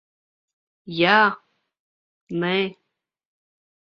[0.99, 1.17] Jā.
[2.45, 2.55] Nē.